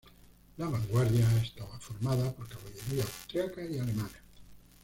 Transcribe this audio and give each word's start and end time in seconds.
La 0.57 0.67
vanguardia 0.67 1.29
estaba 1.43 1.77
formada 1.77 2.31
por 2.31 2.47
caballería 2.49 3.03
austriaca 3.03 3.63
y 3.63 3.77
alemana. 3.77 4.19